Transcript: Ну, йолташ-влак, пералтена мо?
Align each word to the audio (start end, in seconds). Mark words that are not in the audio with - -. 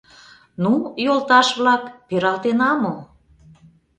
Ну, 0.63 0.71
йолташ-влак, 1.05 1.83
пералтена 2.07 2.71
мо? 2.81 2.95